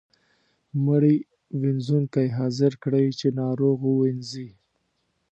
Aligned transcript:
مړي 0.85 1.17
وينځونکی 1.61 2.27
حاضر 2.37 2.71
کړئ 2.83 3.05
چې 3.19 3.27
ناروغ 3.41 3.77
ووینځي. 3.85 4.49